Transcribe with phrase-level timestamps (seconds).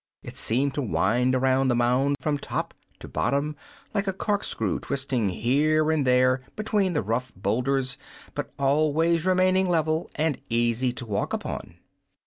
[0.23, 3.55] It seemed to wind around the mound from top to bottom,
[3.93, 7.99] like a cork screw, twisting here and there between the rough boulders
[8.33, 11.75] but always remaining level and easy to walk upon.